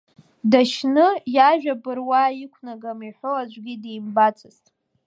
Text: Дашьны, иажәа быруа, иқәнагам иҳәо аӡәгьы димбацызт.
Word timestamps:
Дашьны, 0.51 1.07
иажәа 1.35 1.75
быруа, 1.81 2.21
иқәнагам 2.43 2.99
иҳәо 3.07 3.31
аӡәгьы 3.41 3.75
димбацызт. 3.81 4.65